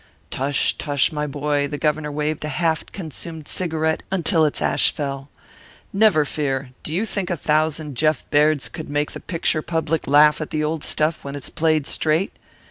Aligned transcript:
"Tush, 0.31 0.73
tush, 0.79 1.11
my 1.11 1.27
boy!" 1.27 1.67
The 1.67 1.77
Governor 1.77 2.11
waved 2.11 2.43
a 2.43 2.47
half 2.47 2.87
consumed 2.87 3.47
cigarette 3.47 4.01
until 4.09 4.45
its 4.45 4.59
ash 4.59 4.91
fell. 4.91 5.29
"Never 5.93 6.25
fear. 6.25 6.71
Do 6.81 6.91
you 6.91 7.05
think 7.05 7.29
a 7.29 7.37
thousand 7.37 7.95
Jeff 7.95 8.27
Bairds 8.31 8.67
could 8.67 8.89
make 8.89 9.11
the 9.11 9.19
picture 9.19 9.61
public 9.61 10.07
laugh 10.07 10.41
at 10.41 10.49
the 10.49 10.63
old 10.63 10.83
stuff 10.83 11.23
when 11.23 11.35
it's 11.35 11.51
played 11.51 11.85
straight? 11.85 12.33